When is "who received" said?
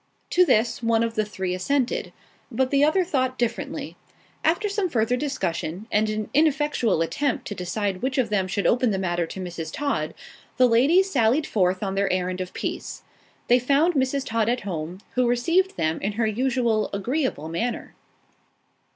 15.11-15.77